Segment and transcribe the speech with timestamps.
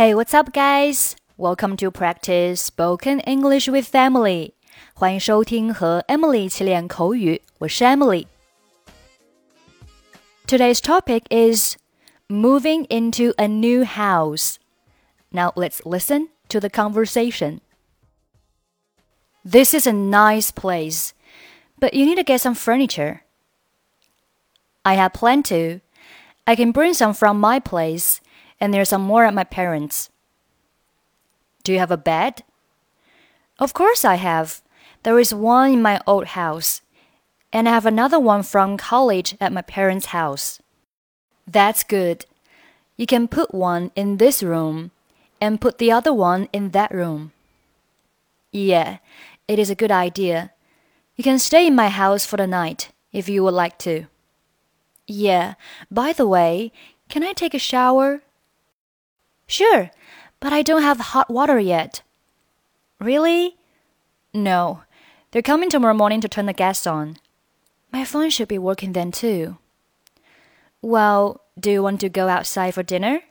[0.00, 1.14] Hey, what's up, guys?
[1.36, 4.54] Welcome to practice spoken English with Emily.
[4.94, 8.26] 欢迎收听和 Emily 一起练口语，我是 Emily。
[10.46, 11.76] Today's topic is
[12.30, 14.54] moving into a new house.
[15.32, 17.60] Now let's listen to the conversation.
[19.44, 21.10] This is a nice place,
[21.78, 23.20] but you need to get some furniture.
[24.82, 25.82] I have planned to.
[26.46, 28.22] I can bring some from my place
[28.60, 30.10] and there's some more at my parents'.
[31.62, 32.42] Do you have a bed?
[33.58, 34.62] Of course I have.
[35.02, 36.82] There is one in my old house,
[37.52, 40.60] and I have another one from college at my parents' house.
[41.46, 42.26] That's good.
[42.96, 44.90] You can put one in this room
[45.40, 47.32] and put the other one in that room.
[48.52, 48.98] Yeah,
[49.48, 50.52] it is a good idea.
[51.16, 54.06] You can stay in my house for the night if you would like to.
[55.06, 55.54] Yeah,
[55.90, 56.72] by the way,
[57.08, 58.22] can I take a shower?
[59.50, 59.90] Sure,
[60.38, 62.02] but I don't have hot water yet.
[63.00, 63.56] Really?
[64.32, 64.82] No.
[65.32, 67.16] They're coming tomorrow morning to turn the gas on.
[67.92, 69.58] My phone should be working then too.
[70.80, 73.22] Well, do you want to go outside for dinner?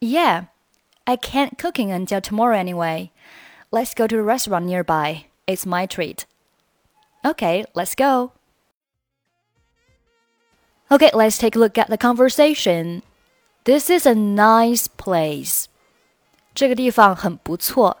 [0.00, 0.46] Yeah.
[1.06, 3.12] I can't cooking until tomorrow anyway.
[3.70, 5.26] Let's go to a restaurant nearby.
[5.46, 6.24] It's my treat.
[7.26, 8.32] Okay, let's go.
[10.90, 13.02] Okay, let's take a look at the conversation.
[13.65, 15.65] This is a nice place.
[16.53, 17.97] 这个地方很不错。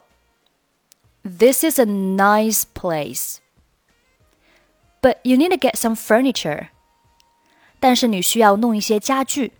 [1.23, 3.37] This is a nice place.
[5.01, 6.69] But you need to get some furniture.
[7.79, 9.53] 但是你需要弄一些家具。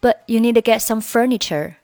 [0.00, 1.76] But you need to get some furniture.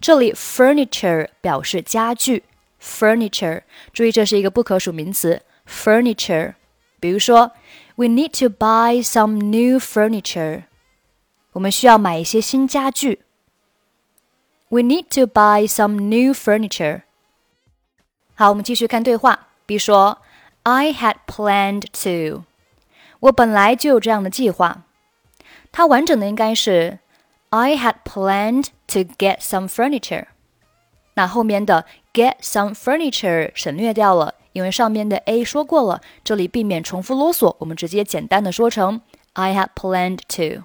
[0.00, 2.42] 这里 furniture 表示家具，
[2.82, 6.54] furniture 注意这是一个不可数名词，furniture。
[6.98, 7.52] 比如说，
[7.94, 10.64] We need to buy some new furniture。
[11.56, 13.20] 我们需要买一些新家具。
[14.68, 17.02] We need to buy some new furniture。
[18.34, 19.48] 好，我们继续看对话。
[19.66, 20.18] 比如说，
[20.62, 22.44] I had planned to。
[23.20, 24.84] 我本来就有这样的计划。
[25.70, 26.98] 它完整的应该是
[27.50, 30.26] I had planned to get some furniture。
[31.14, 39.02] 那后面的 get some furniture 省略掉了，因为上面的 a 说过了，这里避免重复啰嗦，我们直接简单的说成
[39.34, 40.64] I had planned to。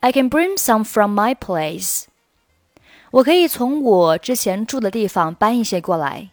[0.00, 2.04] I can bring some from my place。
[3.10, 6.30] 我可以从我之前住的地方搬一些过来。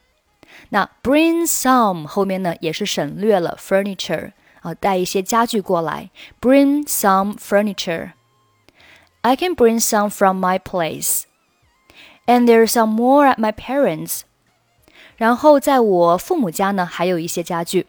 [0.69, 6.09] 那 bring some 后面呢也是省略了 furniture 啊，带一些家具过来。
[6.41, 11.23] Bring some furniture。I can bring some from my place,
[12.25, 14.21] and there's some more at my parents.
[15.15, 17.87] 然后在我父母家呢，还有一些家具。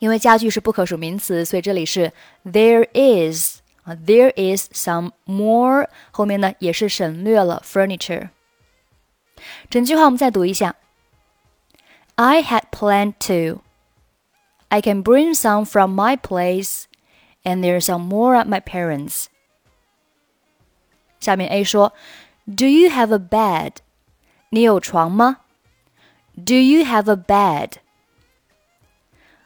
[0.00, 2.12] 因为家具是不可数名词，所以这里是
[2.44, 3.55] there is
[3.86, 8.30] 啊，there is some more 后面呢也是省略了 furniture。
[9.68, 10.76] 整句话我们再读一下。
[12.14, 13.62] I had planned to.
[14.68, 16.84] I can bring some from my place,
[17.42, 19.26] and there's some more at my parents'.
[21.18, 21.92] 下面 A 说：“
[22.46, 23.76] Do you have a bed？
[24.50, 25.38] 你有床吗？”
[26.34, 27.74] Do you have a bed?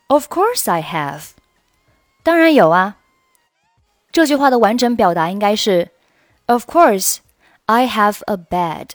[0.09, 1.31] Of course I have.
[2.23, 2.99] 当然有啊。
[4.11, 5.91] 这句话的完整表达应该是：
[6.47, 7.19] Of course
[7.67, 8.89] I have a bed.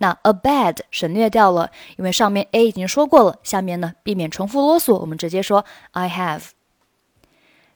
[0.00, 3.38] 那 a bed 省略掉了，因为上面 A 已经说过了。
[3.42, 6.50] 下面呢，避免重复啰嗦，我们直接说 I have.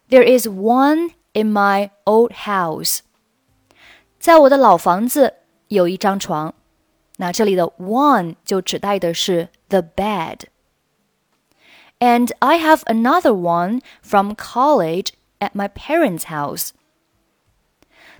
[0.09, 3.01] There is one in my old house.
[4.21, 5.35] 在我的老房子
[5.67, 6.55] 有一张床，
[7.17, 16.71] 那这里的 one 就指代的是 the bed。And I have another one from college at my parents' house。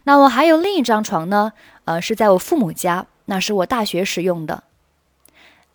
[0.05, 1.53] 那我还有另一张床呢，
[1.85, 4.65] 呃，是在我父母家，那是我大学时用的。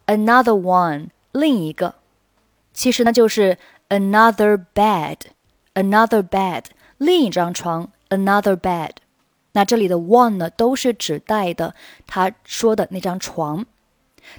[0.05, 1.95] Another one，另一个，
[2.73, 3.57] 其实呢就是
[3.89, 6.65] another bed，another bed，
[6.97, 8.91] 另一张床，another bed。
[9.53, 11.73] 那这里的 one 呢，都是指代的
[12.05, 13.65] 他说的那张床，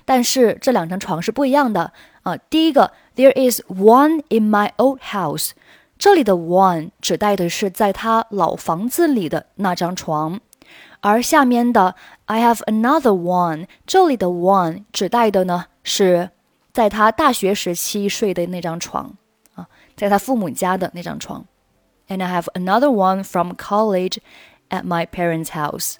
[0.05, 1.93] 但是这两张床是不一样的
[2.23, 2.37] 啊。
[2.37, 5.51] 第一个，There is one in my old house，
[6.03, 10.41] 这里的 one 指代的是在他老房子里的那张床，
[11.01, 11.95] 而下面的
[12.27, 16.31] I have another one，这里的 one 指代的呢是
[16.73, 19.15] 在他大学时期睡的那张床
[19.55, 21.45] 啊，在他父母家的那张床。
[22.09, 24.19] And I have another one from college
[24.71, 25.97] at my parents' house.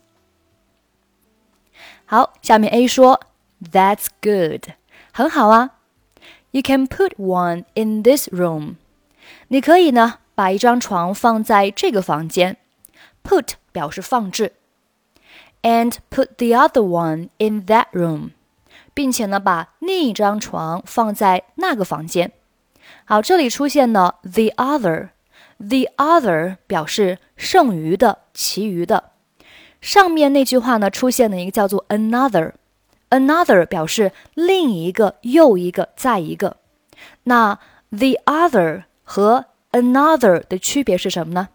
[2.07, 3.21] 好，下面 A 说，
[3.61, 4.71] That's good，
[5.13, 5.73] 很好啊。
[6.53, 8.77] You can put one in this room。
[9.48, 12.58] 你可以呢把一张床放在这个房间。
[13.24, 14.54] Put 表示放置
[15.62, 18.32] ，and put the other one in that room，
[18.94, 22.34] 并且呢，把另一张床放在那个房间。
[23.06, 29.12] 好，这里出现了 the other，the other 表示剩余的、其余的。
[29.80, 36.58] 上面那句话呢，出现了一个叫做 another，another 表示另一个、又一个、再一个。
[37.24, 37.58] 那
[37.90, 41.50] the other 和 another 的区别是什么呢？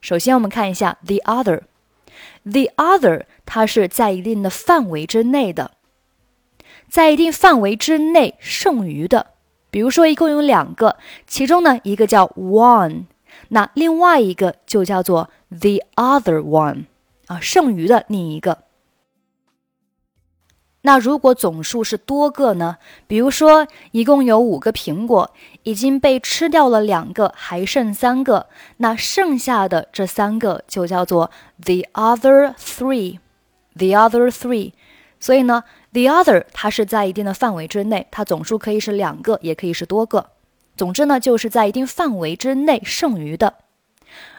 [0.00, 1.62] 首先，我们看一下 the other。
[2.44, 5.72] the other 它是在一定的范围之内的，
[6.88, 9.28] 在一定范围之内剩余的。
[9.70, 10.96] 比如说，一共有两个，
[11.26, 13.04] 其中呢一个叫 one，
[13.48, 16.86] 那另外一个就叫做 the other one
[17.26, 18.64] 啊，剩余的另一个。
[20.88, 22.78] 那如果总数是多个呢？
[23.06, 25.30] 比如说，一共有五个苹果，
[25.64, 28.46] 已经被吃掉了两个，还剩三个，
[28.78, 31.30] 那剩下的这三个就叫做
[31.62, 34.72] the other three，the other three。
[35.20, 40.30] 所以呢，the other 它是在一定的范围之内，它总数可以是两个，也可以是多个。
[40.74, 43.56] 总之呢，就是在一定范围之内剩余的。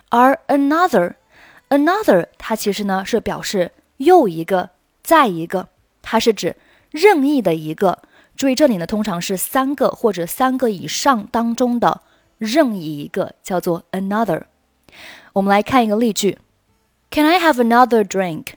[0.10, 4.72] 而 another，another 它其实呢是表示又一个，
[5.04, 5.68] 再一个。
[6.12, 6.56] 它是指
[6.90, 8.00] 任意的一个，
[8.36, 12.02] 注意这里呢，通常是三个或者三个以上当中的
[12.40, 14.46] 任意一个，叫做 another。
[15.34, 16.40] 我们来看一个例句
[17.12, 18.54] ：Can I have another drink？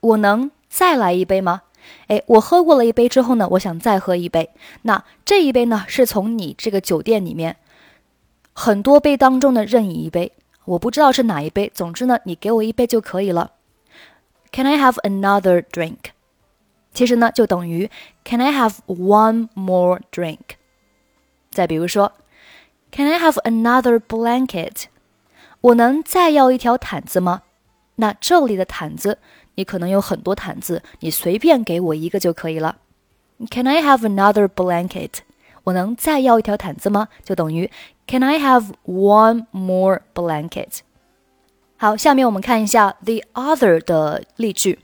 [0.00, 1.60] 我能再来一杯吗？
[2.06, 4.48] 哎，我喝过了一杯之后呢，我想再喝一杯。
[4.80, 7.58] 那这一杯呢，是从你这个酒店里面
[8.54, 10.32] 很多杯当中的任意一杯，
[10.64, 11.70] 我不知道是哪一杯。
[11.74, 13.52] 总之呢，你给我一杯就可以了。
[14.50, 15.98] Can I have another drink？
[16.92, 17.90] 其实呢，就等于
[18.24, 20.38] Can I have one more drink？
[21.50, 22.12] 再比如说
[22.90, 24.84] ，Can I have another blanket？
[25.60, 27.42] 我能再要一条毯子吗？
[27.96, 29.18] 那这里的毯子，
[29.54, 32.78] 你可能有很多毯子，你随便给我一个就可以了。
[33.50, 35.10] Can I have another blanket？
[35.64, 37.08] 我能再要一条毯子吗？
[37.24, 37.70] 就等于
[38.06, 40.80] Can I have one more blanket？
[41.76, 44.80] 好，下面我们看一下 the other 的例句。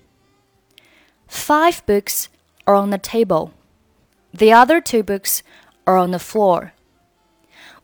[1.27, 2.25] Five books
[2.65, 3.51] are on the table.
[4.33, 5.39] The other two books
[5.85, 6.71] are on the floor.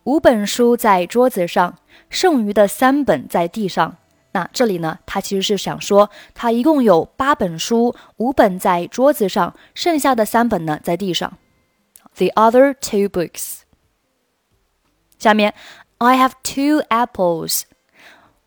[0.03, 1.77] 五本书在桌子上，
[2.09, 3.97] 剩余的三本在地上。
[4.31, 11.38] 那这里呢，他其实是想说，他一共有八本书，五本在桌子上，剩下的三本呢在地上。
[12.15, 13.62] The other two books。
[15.18, 15.53] 下面，
[15.97, 17.63] I have two apples。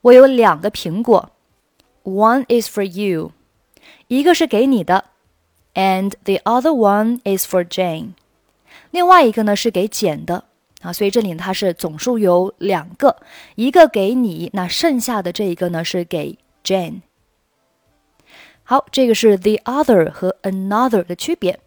[0.01, 1.31] 我有两个苹果。
[2.05, 3.33] One is for you。
[4.08, 5.06] 一个是给你的
[5.74, 8.12] ，and the other one is for Jane。
[8.92, 10.46] 另外一个呢是给简的
[10.82, 13.18] 啊，所以这里它是总数有两个，
[13.56, 17.02] 一个给你，那剩下的这一个呢是给 Jane。
[18.64, 21.60] 好，这个是 the other 和 another 的区别。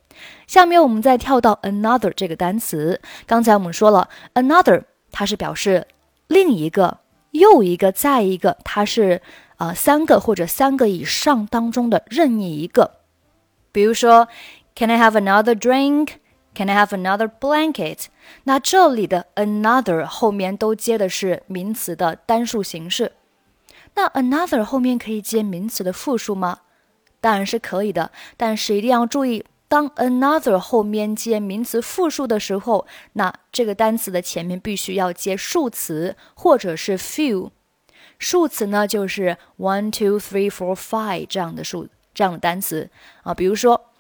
[0.47, 3.03] 下面我们再跳到 another 这个单词。
[3.27, 5.87] 刚才我们说了，another 它是表示
[6.27, 7.01] 另一个、
[7.33, 9.21] 又一个、再一个，它是。
[9.61, 12.93] 啊，三个或者三个以上当中的任意一个，
[13.71, 14.27] 比如说
[14.75, 16.13] ，Can I have another drink?
[16.55, 18.07] Can I have another blanket?
[18.45, 23.13] 那这里的 another 后面都接的是名词的单数形式。
[23.95, 26.61] 那 another 后面可以接名词的复数吗？
[27.21, 37.51] 当然是可以的，但是一定要注意，当 another 后面接名词复数的时候，那这个单词的前面必须要接数词或者是 few。
[38.20, 42.90] 数词呢，就是 one, two, three, four, five 这样的数这样的单词
[43.24, 43.34] 啊。
[43.34, 43.92] 比如说，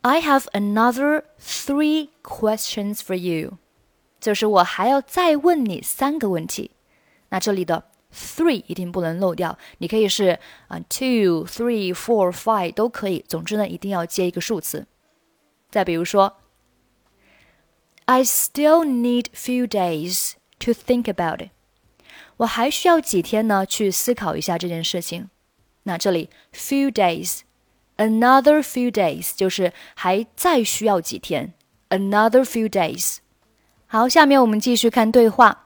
[0.00, 3.58] I have another three questions for you，
[4.20, 6.72] 就是我还要再问你三个问题。
[7.28, 10.38] 那这里的 three 一定不能漏掉，你可以是
[10.68, 13.24] 啊 two, three, four, five 都可以。
[13.28, 14.86] 总之呢，一定要接一个数词。
[15.70, 16.36] 再比如说，
[18.04, 21.50] I still need few days to think about it。
[22.37, 23.65] 我还需要几天呢？
[23.65, 25.29] 去思考一下这件事情。
[25.83, 31.53] 那这里 few days，another few days 就是还再需要几天
[31.89, 33.17] ，another few days。
[33.87, 35.63] 好，下面我们继续看对话。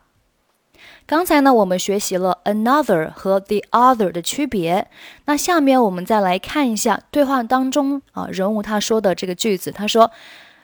[1.05, 4.87] 刚才呢，我们学习了 another 和 the other 的区别。
[5.25, 9.71] 那下面我们再来看一下对话当中啊，人物他说的这个句子。
[9.71, 10.11] 他说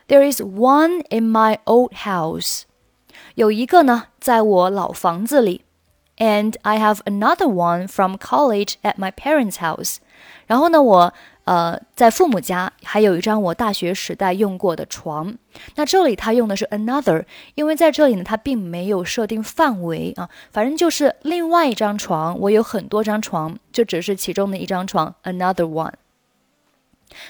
[0.08, 2.62] ：“There is one in my old house。”
[3.36, 5.64] 有一个呢，在我老房子里。
[6.18, 9.98] And I have another one from college at my parents' house。
[10.48, 15.36] 然后呢，我呃，在父母家还有一张我大学时代用过的床。
[15.76, 17.24] 那这里它用的是 another，
[17.56, 22.38] 因为在这里呢，它并没有设定范围啊，反正就是另外一张床。
[22.40, 25.94] 我有很多张床，就只是其中的一张床，another one。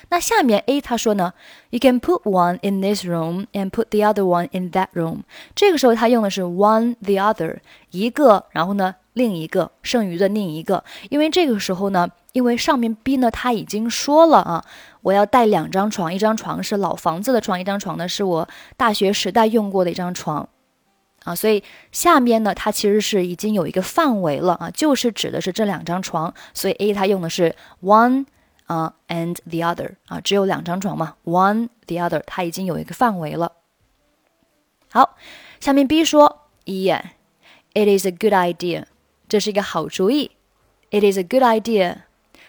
[0.10, 1.34] 那下面 A 他说呢
[1.70, 5.20] ，You can put one in this room and put the other one in that room。
[5.56, 7.58] 这个时候他用的是 one the other，
[7.92, 10.84] 一个，然后呢另一个，剩余的另一个。
[11.10, 14.66] 因为这个时候呢，因为上面 B 呢他已经说了啊，
[15.02, 20.48] 我要带两张床，一张床是老房子的床，一张床呢是我大学时代用过的一张床，
[21.24, 28.26] 啊，所以下面呢它其实是已经有一个范围了啊，就是指的是这两张床，所以 A 它用的是 one。
[28.67, 33.53] 啊，and the other 啊，只有两张床嘛，one the other，它已经有一个范围了。
[34.91, 35.17] 好，
[35.61, 38.85] 下面 B 说，Yeah，it is a good idea，
[39.29, 40.33] 这是一个好主意，
[40.91, 42.03] it is a good idea，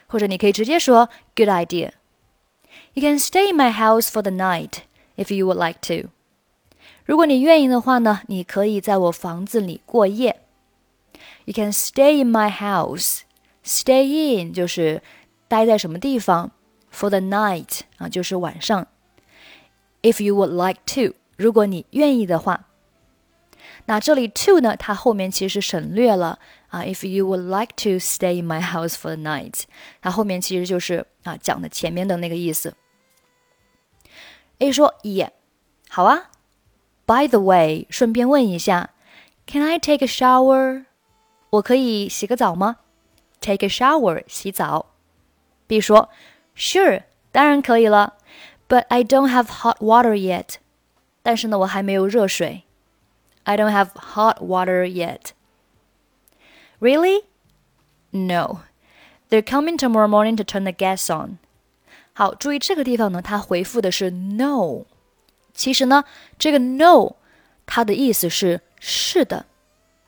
[0.08, 4.84] 或者你可以直接说 good idea。You can stay in my house for the night
[5.16, 6.10] if you would like to。
[7.06, 10.42] 如果你愿意的话呢，你可以在我房子里过夜。
[11.46, 15.02] You can stay in my house。Stay in 就是
[15.49, 16.53] 待在什么地方
[16.93, 18.87] ？For the night 啊，就是晚上。
[20.03, 22.67] If you would like to，如果你愿意的话。
[23.87, 26.39] 那这里 to 呢，它后面其实省略了
[26.69, 26.83] 啊。
[26.83, 29.63] If you would like to stay in my house for the night，
[30.03, 32.75] 它后面其实就是啊讲的前面的那个意思。
[34.59, 35.31] A 说：“Yeah，
[35.89, 36.31] 好啊。
[37.07, 38.91] By the way，顺便问一下
[39.47, 40.85] ，Can I take a shower？
[41.51, 42.77] 我可以洗个澡吗
[43.41, 44.91] ？Take a shower，洗澡。”
[45.68, 48.16] B 说：“Sure，当然可以了，
[48.68, 50.56] But I don't have hot water yet。
[51.22, 52.64] 但是呢，我还没有热水。
[53.44, 55.32] I don't have hot water yet.
[56.80, 57.24] Really?
[58.12, 58.62] No.
[59.30, 61.40] They're coming tomorrow morning to turn the gas on.
[62.14, 64.86] 好，注意这个地方呢，它回复的是 no。
[65.54, 66.04] 其实呢，
[66.38, 67.16] 这个 no
[67.66, 69.46] 它的意思是是的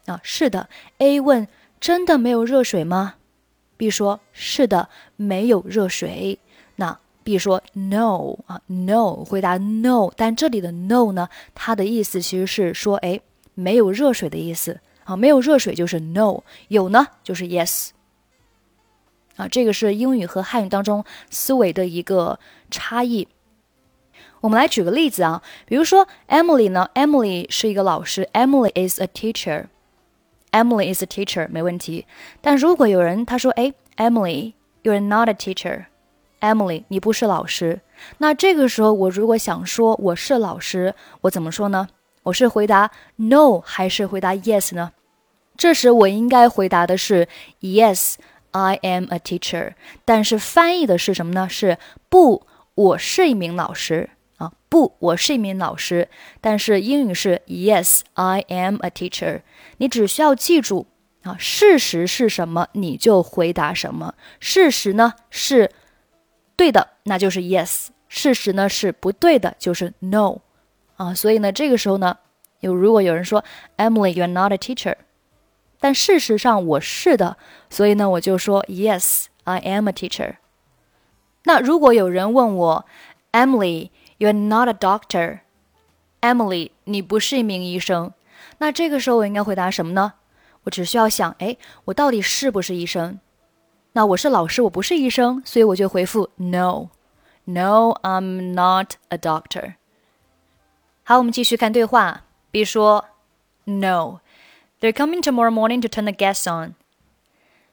[0.06, 0.70] 啊，是的。
[1.00, 1.48] A 问：
[1.80, 3.16] 真的没有热水吗
[3.81, 6.39] ？B 说：“是的，没有热水。”
[6.77, 13.23] 那 B 说：“No 啊，No。”回答 “No”，但这里的 “No” 呢，它的意思其实是说，哎，
[13.55, 17.93] 没有热水的意思啊，没有热水就是 “No”，有呢就是 “Yes”。
[19.37, 22.39] 啊，这个是英语和汉语当中思维的一个
[22.71, 23.29] 差异。
[24.43, 29.69] 我们来举个例子啊，比如说 Emily 呢，Emily 是一个老师，Emily is a teacher。
[30.53, 32.07] Emily is a teacher，没问题。
[32.41, 35.87] 但如果有人他说，哎，Emily，you're not a teacher。
[36.41, 37.81] Emily，你不是老师。
[38.19, 41.89] 那这个时候，我如果想说我是老师，我怎么说呢？
[42.23, 44.93] 我是回答 no 还是回答 yes 呢？
[45.57, 47.29] 这时我应该回答的是
[47.61, 49.75] yes，I am a teacher。
[50.05, 51.49] 但是翻译的是什么呢？
[51.49, 51.79] 是
[52.09, 54.11] 不，我是一名老师。
[54.39, 56.09] 啊，不，我是一名老师，
[56.41, 59.43] 但是英语是 Yes, I am a teacher。
[59.81, 60.87] 你只需要记住
[61.23, 64.15] 啊，事实是什么，你就回答什么。
[64.39, 65.71] 事实呢是
[66.55, 70.41] 对的，那就是 Yes；事实呢是不对的，就是 No。
[70.97, 72.19] 啊，所以呢，这个时候呢，
[72.61, 73.43] 有如果有人说
[73.79, 74.97] Emily，you are not a teacher，
[75.81, 77.39] 但事实上我是的，
[77.71, 80.35] 所以呢，我就说 Yes, I am a teacher。
[81.45, 82.85] 那如果有人问我
[83.33, 85.41] Emily，you are not a doctor,
[86.21, 86.73] Emily。
[86.85, 88.13] 你不是一名医生。
[88.61, 90.13] 那这个时候我应该回答什么呢？
[90.65, 93.19] 我只需要想，哎，我到底是不是医生？
[93.93, 96.91] 那我是老师，我不是医生，所以我就回复 No,
[97.47, 99.77] No, I'm not a doctor。
[101.03, 102.25] 好，我们继续看对话。
[102.51, 103.07] B 说
[103.65, 104.21] ，No,
[104.79, 106.75] they're coming tomorrow morning to turn the gas on。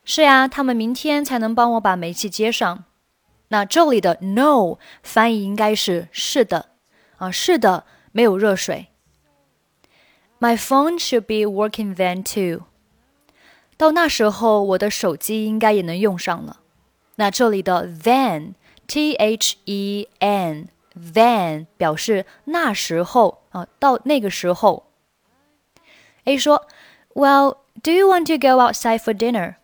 [0.05, 2.85] 是呀，他们明天才能帮我把煤气接上。
[3.49, 6.69] 那这里的 no 翻译应该是是的
[7.17, 8.87] 啊，是的，没有热水。
[10.38, 12.66] My phone should be working then too。
[13.76, 16.60] 到那时候，我的手机应该也能用上了。
[17.16, 18.54] 那这里的 then
[18.86, 24.86] t h e n then 表示那时候啊，到那个时候。
[26.24, 26.66] A 说，
[27.14, 29.56] Well, do you want to go outside for dinner？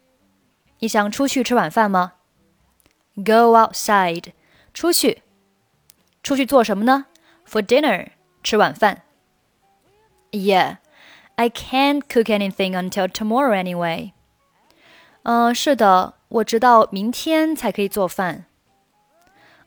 [0.81, 2.15] 你想出去吃晚饭吗？
[3.17, 4.33] Go outside，
[4.73, 5.23] 出去，
[6.23, 7.07] 出去做什么呢？
[7.49, 8.09] For dinner，
[8.43, 9.02] 吃晚饭。
[10.33, 10.77] Yeah,
[11.37, 14.13] I can't cook anything until tomorrow anyway.
[15.23, 18.47] 嗯，是的，我直到明天才可以做饭。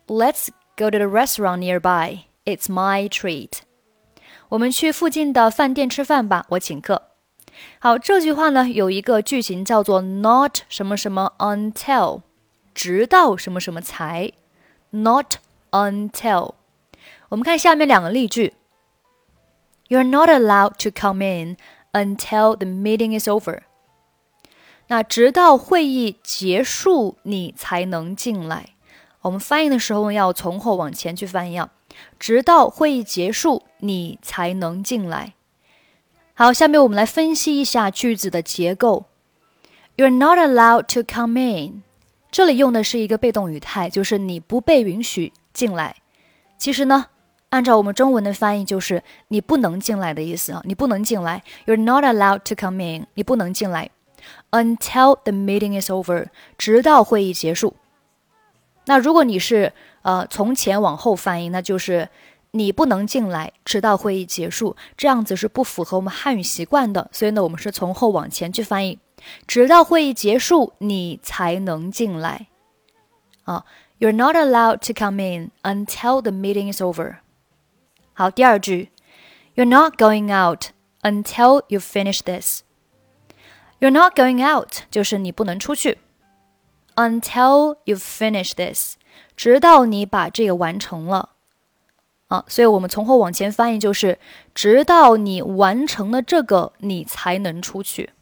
[0.08, 2.26] Let's go to the restaurant nearby.
[2.46, 3.60] It's my treat.
[4.50, 7.10] 我们去附近的饭店吃饭吧，我请客。
[7.80, 12.22] 好，这句话呢有一个句型叫做 not 什么什么 until。
[12.74, 14.32] 直到什么什么才
[14.92, 15.36] not
[15.72, 16.54] until。
[17.30, 18.54] 我们看下面两个例句
[19.89, 21.57] ：You're not allowed to come in
[21.93, 23.61] until the meeting is over。
[24.89, 28.71] 那直到会议结束，你才能进来。
[29.23, 31.71] 我们翻译的时候要从后往前去翻译啊，
[32.19, 35.35] 直到会议结束，你才能进来。
[36.35, 39.07] 好，下面我们来分析一下句子的结构。
[39.97, 41.83] You're not allowed to come in。
[42.31, 45.97] 这里用的是一个被动语态，就是你不被允许进来。
[46.59, 47.07] 其实呢，
[47.57, 51.43] 按照我们中文的翻译，就是你不能进来的意思啊，你不能进来。
[51.65, 53.89] You're not allowed to come in，你不能进来。
[54.51, 56.27] Until the meeting is over，
[56.59, 57.75] 直到会议结束。
[58.85, 59.73] 那如果你是
[60.03, 62.11] 呃从前往后翻译，那就是
[62.51, 64.77] 你不能进来，直到会议结束。
[64.95, 68.99] 这样子是不符合我们汉语习惯的，所以呢，我们是从后往前去翻译，
[69.47, 72.49] 直到会议结束，你才能进来。
[73.45, 73.65] 啊
[73.99, 77.17] ，You're not allowed to come in until the meeting is over。
[78.19, 78.89] 好，第二句
[79.57, 80.69] ，You're not going out
[81.03, 82.63] until you finish this。
[83.79, 85.99] You're not going out，就是你不能出去。
[86.95, 88.97] Until you finish this，
[89.37, 91.33] 直到你把这个完成了。
[92.29, 94.19] 啊，所以我们从后往前翻译就是，
[94.55, 98.15] 直到你完成了这个，你才能出去，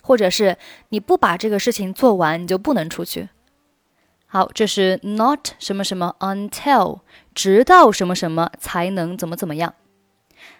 [0.00, 0.56] 或者是
[0.88, 3.28] 你不把这个事情做完，你就不能出去。
[4.24, 7.00] 好，这是 not 什么什么 until，
[7.33, 9.73] 直到什么什么才能怎么怎么样。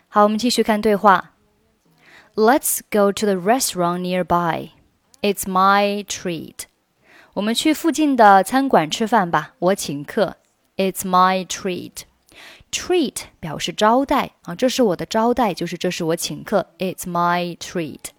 [0.08, 1.34] 好，我们继续看对话。
[2.36, 4.70] Let's go to the restaurant nearby.
[5.22, 6.62] It's my treat.
[7.34, 10.38] 我们去附近的餐馆吃饭吧，我请客。
[10.78, 12.04] It's my treat.
[12.72, 16.68] Treat 表示招待啊，这是我的招待，就是这是我请客。
[16.78, 18.12] It's my treat.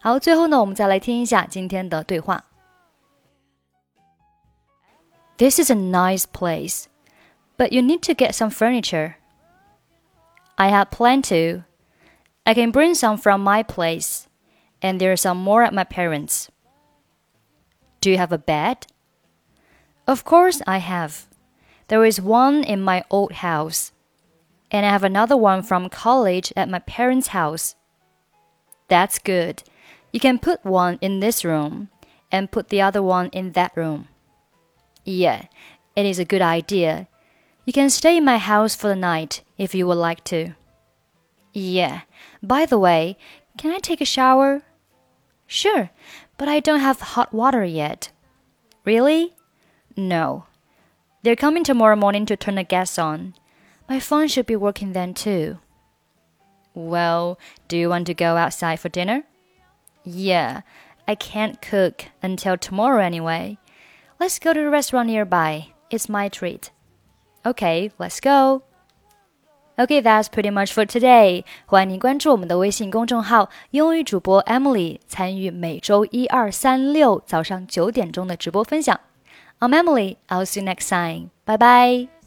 [0.00, 2.44] 好，最后呢，我们再来听一下今天的对话。
[5.38, 6.84] This is a nice place,
[7.59, 9.17] but you need to get some furniture.
[10.57, 11.65] I have planned to.
[12.45, 14.29] I can bring some from my place,
[14.81, 16.49] and there are some more at my parents'.
[17.99, 18.87] Do you have a bed?
[20.07, 21.27] Of course I have.
[21.89, 23.91] There is one in my old house,
[24.71, 27.75] and I have another one from college at my parents' house.
[28.87, 29.63] That's good.
[30.13, 31.89] You can put one in this room
[32.31, 34.07] and put the other one in that room.
[35.03, 35.47] Yeah,
[35.97, 37.09] it is a good idea.
[37.69, 40.55] You can stay in my house for the night if you would like to.
[41.53, 42.01] Yeah.
[42.41, 43.15] By the way,
[43.59, 44.63] can I take a shower?
[45.45, 45.91] Sure,
[46.39, 48.11] but I don't have hot water yet.
[48.85, 49.35] Really?
[49.95, 50.45] No.
[51.21, 53.35] They're coming tomorrow morning to turn the gas on.
[53.87, 55.59] My phone should be working then too.
[56.73, 59.25] Well, do you want to go outside for dinner?
[60.03, 60.61] Yeah,
[61.07, 63.59] I can't cook until tomorrow anyway.
[64.19, 65.67] Let's go to a restaurant nearby.
[65.91, 66.71] It's my treat.
[67.44, 68.62] Okay, let's go.
[69.76, 71.44] Okay, that's pretty much for today.
[71.66, 79.00] 欢迎您关注我们的微信公众号“英语主播 Emily”，参与每周一、二、三、六早上九点钟的直播分享。
[79.58, 80.16] I'm Emily.
[80.28, 81.30] I'll see you next time.
[81.44, 82.17] Bye bye.